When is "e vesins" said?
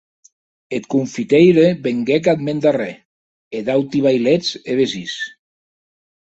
4.71-5.15